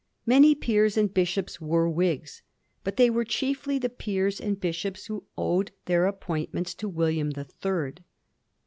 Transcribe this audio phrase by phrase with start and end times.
[0.25, 2.41] Many peers and bishops were Whigs,
[2.83, 7.29] but they were chiefly the peers and bishops who owed their appoint ments to William
[7.29, 8.03] the Third.